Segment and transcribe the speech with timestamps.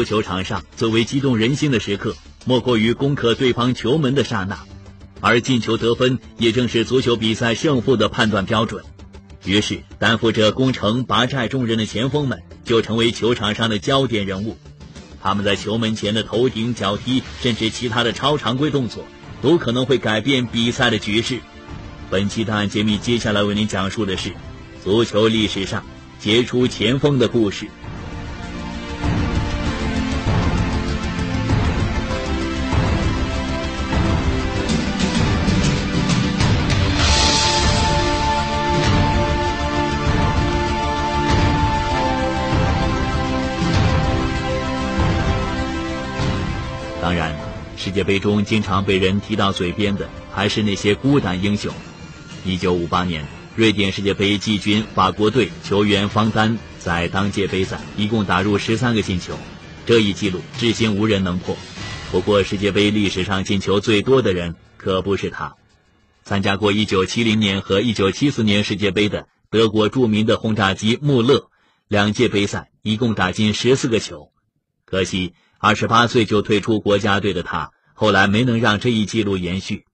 [0.00, 2.16] 足球场上最为激动人心的时刻，
[2.46, 4.58] 莫过于攻克对方球门的刹那，
[5.20, 8.82] 而进球得分也正是足球比赛胜负的判断标准。
[9.44, 14.56] 于是，担负着攻城拔寨重任的前锋们就成为球场上的焦点人物。
[15.22, 19.04] 他们在球门前的头顶脚踢，甚至其他的超常规动作，
[19.42, 21.40] 都可能会改变比赛的局势。
[22.08, 24.32] 本期档案揭秘，接下来为您讲述的是
[24.82, 25.84] 足球历史上
[26.18, 27.68] 杰出前锋的故事。
[47.82, 51.74] 世界杯中经常被人提到嘴边的，还是那些孤胆英雄。
[52.44, 59.34] 一九五八年，瑞典世界杯季军法国队球员方丹在当届杯赛一共打入十三个进球，
[59.86, 61.56] 这一纪录至今无人能破。
[62.12, 65.56] 不过，世界杯历史上进球最多的人可不是他。
[66.22, 71.48] 参加过一九七零年和一九七四年世界杯的德国著名的轰炸机穆勒，
[71.88, 74.30] 两届杯赛一共打进十四个球。
[74.84, 75.32] 可惜。
[75.62, 79.84] 二十八岁就退出国家队的他，后来没能让这一记录延续。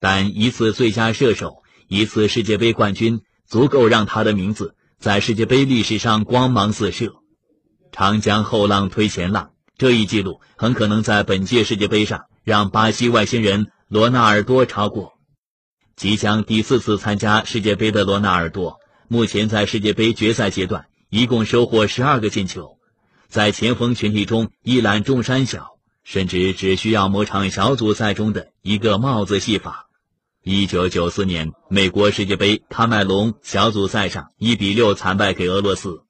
[0.00, 7.12] 但一次最佳射手，一次世界杯冠军，足够让他的名字在世界杯历史上光芒四射。
[7.92, 15.12] 长江后浪推前浪，这一记录很可能在本届世界杯上让巴西外星人罗纳尔多超过。
[15.94, 22.78] 即将第四次参加世界杯的罗纳尔多，目前在世界杯决赛阶段一共收获十二个进球。
[23.32, 29.88] 在前锋群体中一览众山小，甚至只需要某场小组赛中的一个帽子戏法。
[30.44, 36.02] 一九九四年美国世界杯，喀麦隆小组赛上一比六惨败给俄罗斯，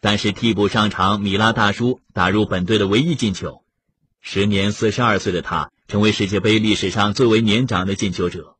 [0.00, 3.62] 但是替补上场米拉大叔打入本队的唯一进球。
[4.20, 8.56] 时年四十二岁的他，成为世界杯历史上最为年长的进球者，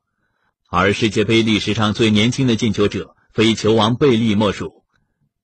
[0.69, 4.84] 而世界杯历史上最年轻的进球者，非球王贝利莫属。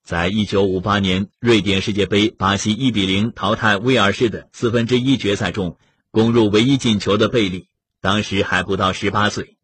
[0.03, 5.77] 在一九五八年瑞典世界杯，巴西一比零淘汰威尔士的四分之一决赛中，
[6.09, 7.67] 攻入唯一进球的贝利，
[8.01, 9.57] 当时还不到十八岁。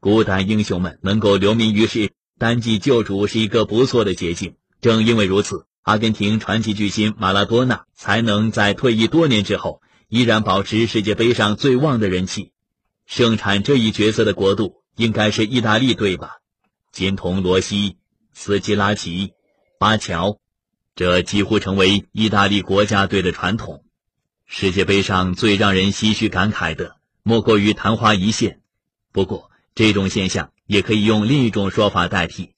[0.00, 4.56] 孤胆英雄们能够留名于世，单记救主是一个不错的捷径。
[4.80, 12.52] 正因为如此，阿根廷传奇巨星马拉多纳才能在退役多年之后，依然保持世界杯上最旺的人气。
[13.06, 16.38] 盛产这一角色的国度应该是意大利队吧？
[16.92, 17.96] 金童罗西、
[18.34, 19.32] 斯基拉奇。
[19.78, 20.38] 巴乔，
[20.94, 23.84] 这几乎成为意大利国家队的传统。
[24.46, 28.60] 世界杯上最让人唏嘘感慨的，莫过于昙花一现。
[29.12, 32.54] 不过，这种现象也可以用另一种说法代替：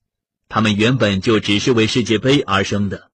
[0.49, 3.11] 他们原本就只是为世界杯而生的。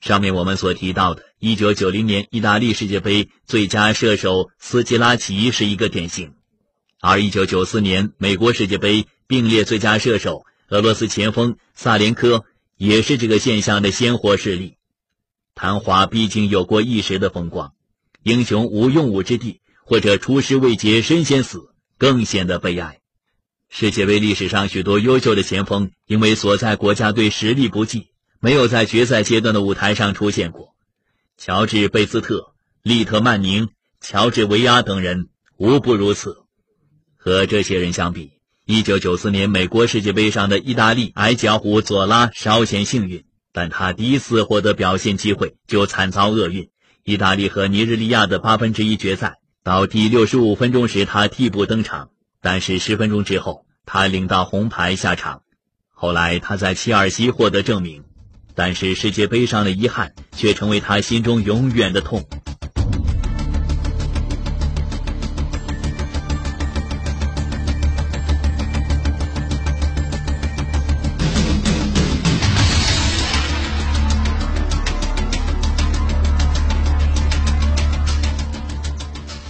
[0.00, 6.32] 上面我们所提到的1990年意大利世界杯最佳射手斯基拉奇是一个典型，
[7.00, 12.46] 而1994年美国世界杯并列最佳射手俄罗斯前锋萨连科。
[12.82, 14.76] 也是这个现象的鲜活事例。
[15.54, 17.74] 昙花毕竟有过一时的风光，
[18.22, 23.00] 英雄无用武之地，或者出师未捷身先死，更显得悲哀。
[23.68, 30.74] 世界杯历史上许多优秀的前锋，因为所在国家队实力不济，没有在决赛阶段的舞台上出现过。
[31.36, 33.68] 乔治·贝斯特、利特曼宁、
[34.00, 36.44] 乔治·维阿等人无不如此。
[37.18, 38.39] 和这些人相比，
[38.70, 46.68] 一九九四年美国世界杯上的意大利矮脚虎佐拉稍显幸运，但他第一次获得表现机会就惨遭厄运。
[47.02, 52.10] 意大利和尼日利亚的八分之一决赛，到第六十五分钟时他替补登场，
[52.40, 55.42] 但是十分钟之后他领到红牌下场。
[55.88, 58.04] 后来他在切尔西获得证明，
[58.54, 62.24] 但是世界杯上的遗憾却成为他心中永远的痛。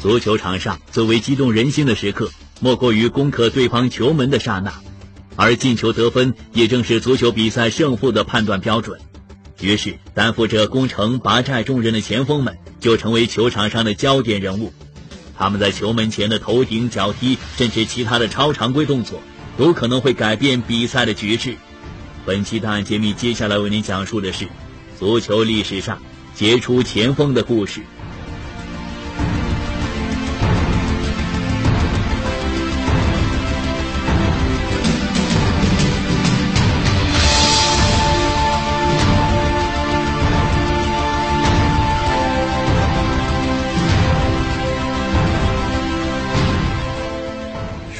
[0.00, 4.72] 足球场上最为激动人心的时刻，莫过于攻克对方球门的刹那，
[5.36, 8.98] 而进球得分也正是足球比赛胜负的判断标准。
[9.60, 14.72] 于是，担负着攻城拔寨重任的前锋们就成为球场上的焦点人物。
[15.36, 19.20] 他们在球门前的头顶脚踢，甚至其他的超常规动作，
[19.58, 21.56] 都可能会改变比赛的局势。
[22.24, 24.48] 本期档案揭秘，接下来为您讲述的是
[24.98, 26.00] 足球历史上
[26.34, 27.82] 杰出前锋的故事。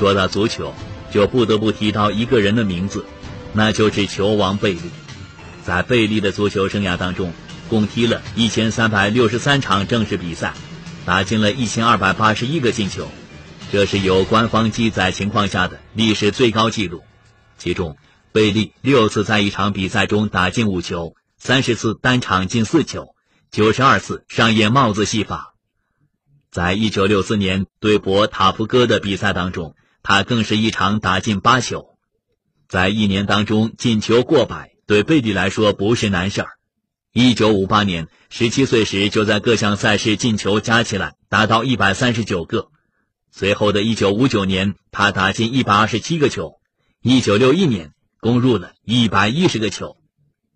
[0.01, 0.73] 说到足球，
[1.13, 3.05] 就不得不提到一个人的名字，
[3.53, 4.81] 那就是球王贝利。
[5.63, 7.35] 在贝利的足球生涯当中，
[7.69, 10.55] 共踢了一千三百六十三场正式比赛，
[11.05, 13.09] 打进了一千二百八十一个进球，
[13.71, 17.03] 这是有官方记载情况下的历史最高纪录。
[17.59, 17.99] 其中，
[18.33, 23.15] 贝利六次在一场比赛中打进五球，三十次单场进四球，
[23.51, 25.53] 九十二次上演帽子戏法。
[26.51, 31.97] 在一九六四年对博塔夫哥的比赛当中，他更是一场打进八球，
[32.69, 36.51] 在一年当中进球过百，对贝利来说不是难事儿。
[37.13, 42.71] 一九五八年，十七岁时就在各项赛事进球加起来达到一百三十九个。
[43.33, 46.61] 随后的一九五九年，他打进一百二十七个球。
[47.03, 49.97] 一九六一年，攻入了一百一十个球。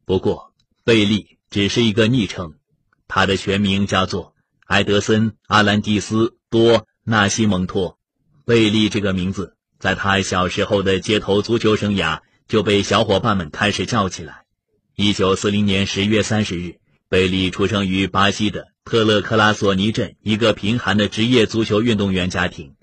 [0.05, 0.53] 不过，
[0.85, 2.55] 贝利只是一个昵称，
[3.09, 4.35] 他的全名叫做。
[4.67, 7.99] 埃德森·阿兰蒂斯·多纳西蒙托，
[8.47, 14.45] 贝利这个名字，在他小时候的街头足球生涯就被小伙伴们开始叫起来。
[14.95, 16.75] 一九四零年十月三十日，
[17.09, 22.75] 贝利出生于巴西的特勒克拉索尼镇一个贫寒的职业足球运动员家庭。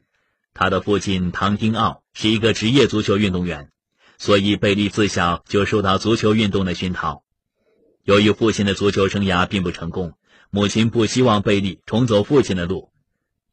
[0.56, 3.70] 他的父亲唐丁奥是一个职业足球运动员，
[4.18, 7.24] 所以贝利自小就受到足球运动的熏陶。
[8.04, 10.14] 由于父亲的足球生涯并不成功。
[10.54, 12.91] 母亲不希望贝利重走父亲的路，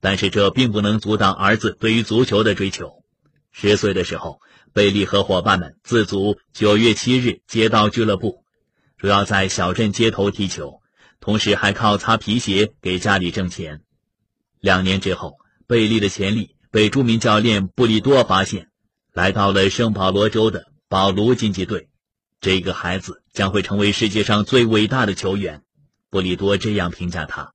[0.01, 3.03] 但是这并不能阻挡儿子对于足球的追求。
[3.51, 4.41] 十岁的时候，
[4.73, 8.45] 贝利和伙伴们自组九月七日街道俱乐部，
[8.97, 10.81] 主要在小镇街头踢球，
[11.21, 13.81] 同时还靠擦皮鞋给家里挣钱。
[14.61, 18.69] 两年之后，贝利的潜力被著名教练布利多发现，
[19.13, 21.89] 来到了圣保罗州的保卢竞技队。
[22.41, 25.63] 这个孩子将会成为世界上最伟大的球员。
[26.11, 27.53] 布里多这样评价他：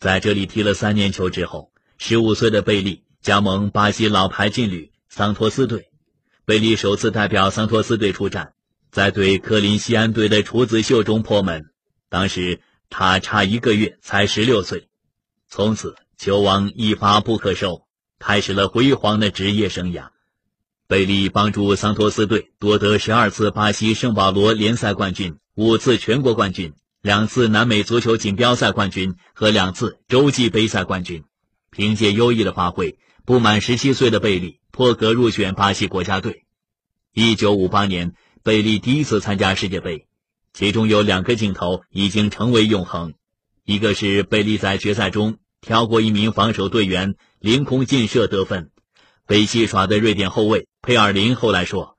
[0.00, 5.90] 在这里踢了三年球之后，十五岁的贝利加盟巴西老牌劲旅桑托斯队。
[6.46, 8.54] 贝利首次代表桑托斯队出战，
[8.90, 11.66] 在对科林西安队的处子秀中破门。
[12.08, 14.88] 当时他差一个月才十六岁，
[15.48, 17.86] 从此球王一发不可收，
[18.18, 20.08] 开始了辉煌的职业生涯。
[20.88, 26.72] 贝利帮助桑托斯队夺得十二次巴西圣保罗联赛冠军，五次全国冠军。
[27.02, 31.24] 两次南美足球锦标赛冠军和两次洲际杯赛冠军，
[31.70, 36.44] 凭借优异的发挥，不满十七岁的贝利破格入选巴西国家队。
[37.14, 38.12] 一九五八年，
[38.42, 40.08] 贝利第一次参加世界杯，
[40.52, 43.14] 其中有两个镜头已经成为永恒。
[43.64, 48.72] 一个是贝利在决赛中挑过一名防守队员，凌空劲射得分，
[49.26, 51.96] 被戏耍的瑞典后卫佩尔林后来说，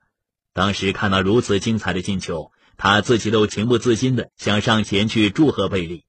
[0.54, 2.52] 当时看到如此精彩的进球。
[2.84, 6.02] 他自己都情不自禁的想上前去祝贺贝利。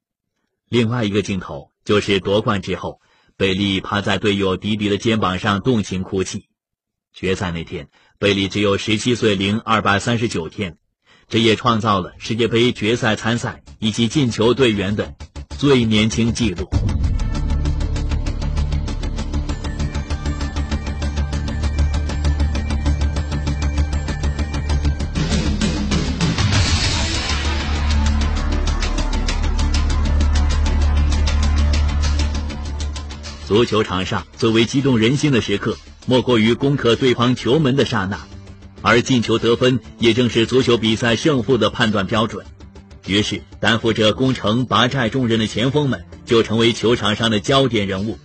[0.67, 2.99] 另外一个镜头就是夺冠之后，
[3.37, 6.49] 贝利趴在队友迪迪的肩膀上动情哭泣。
[7.13, 10.79] 决赛那天，贝利只有十七岁零二百三十九天，
[11.27, 15.13] 这也创造了世界杯决赛参赛以及进球队员的
[15.59, 16.67] 最年轻纪录。
[33.54, 38.19] 足球场上最为激动人心的时刻，莫过于攻克对方球门的刹那，
[38.81, 42.44] 而进球得分也正是足球比赛胜负的判断标准。
[43.06, 48.18] 于是，担负着攻城拔寨重任的前锋们就成为球场上的焦点人物。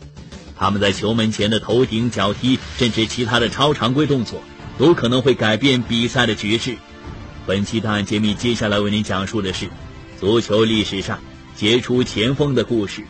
[0.56, 4.42] 他们在球门前的头顶脚踢，甚至其他的超常规动作，
[4.78, 6.74] 都可能会改变比赛的局势。
[7.46, 9.68] 本期档案揭秘，接下来为您讲述的是
[10.18, 11.18] 足球历史上
[11.54, 13.04] 杰出前锋的故事。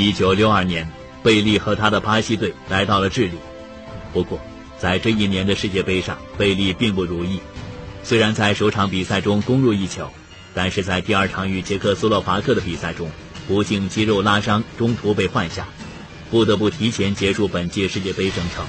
[0.00, 0.90] 一九六二年，
[1.22, 3.32] 贝利和他的巴西队来到了智利。
[4.14, 4.40] 不过，
[4.78, 7.38] 在这一年的世界杯上，贝利并不如意。
[8.02, 10.10] 虽然在首场比赛中攻入一球，
[10.54, 13.10] 但是在第二场与捷克斯洛伐克的比赛中，
[13.46, 15.68] 不幸肌肉拉伤，中途被换下，
[16.30, 18.64] 不得不提前结束本届世界杯征程。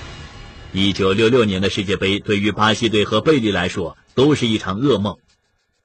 [0.74, 5.16] 一九六六年的世界杯对于巴西队和贝利来说都是一场噩梦。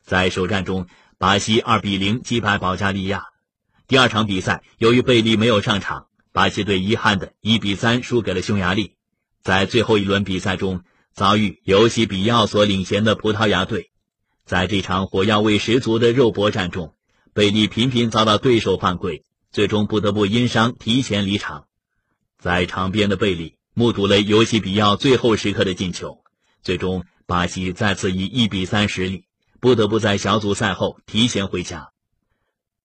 [0.04, 0.88] 在首战中，
[1.18, 3.26] 巴西二比零击败保加利亚。
[3.88, 8.96] 第二场比赛，由于贝利没有上场，巴西队遗憾的1比3输给了匈牙利。
[9.44, 10.82] 在最后一轮比赛中，
[11.14, 13.92] 遭遇尤西比奥所领衔的葡萄牙队。
[14.44, 16.94] 在这场火药味十足的肉搏战中，
[17.32, 21.66] 贝利频频遭到对手犯规，最终不得不因伤提前离场。
[22.40, 26.24] 在场边的贝利目睹了尤西比奥最后时刻的进球，
[26.60, 29.26] 最终巴西再次以一比三失利，
[29.60, 31.90] 不得不在小组赛后提前回家。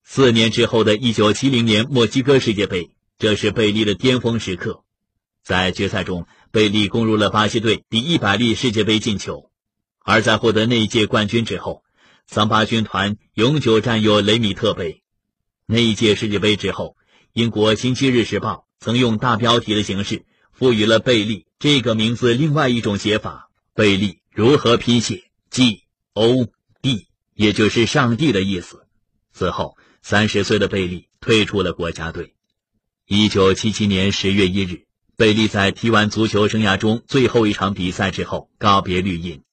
[0.04, 4.84] 四年之后的一九七零年墨西哥世界杯，这是贝利的巅峰时刻。
[5.44, 9.50] 在决赛中，贝利攻入了巴西队第一百粒世界杯进球。
[10.00, 11.84] 而在获得那一届冠军之后，
[12.28, 15.02] 桑巴军团永久占有雷米特杯。
[15.66, 16.98] 那一届世界杯之后，
[17.32, 26.48] 英国《星期日时报》曾用大标题的形式赋予了贝利这个名字另外一种写法：贝利如何拼写？G O
[26.82, 28.86] D，也就是上帝的意思。
[29.32, 29.78] 此后。
[30.04, 32.34] 三十岁的贝利退出了国家队。
[33.08, 39.44] 一九七七年十月一日，贝利在踢完足球生涯中最后一场比赛之后告别绿茵。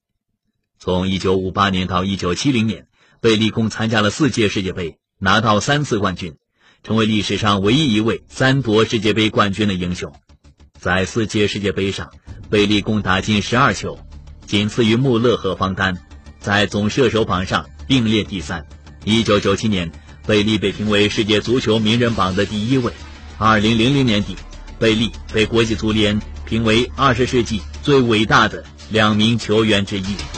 [0.79, 2.87] 从一九五八年到一九七零年，
[3.21, 6.37] 贝利共参加了四届世界杯，拿到三次冠军，
[6.83, 10.15] 成为历史上唯一一位三夺世界杯冠军的英雄。
[10.81, 12.11] 在四届世界杯上，
[12.49, 13.99] 贝利共打进十二球，
[14.47, 15.99] 仅次于穆勒和方丹，
[16.41, 18.67] 在总射手榜上并列第三。
[19.05, 19.93] 一九九七年。
[20.29, 22.93] 贝利被评为世界足球名人榜的第一位。
[23.39, 24.37] 二零零零年底，
[24.79, 30.38] 贝利被国际足联评为二十世纪最伟大的两名球员之一。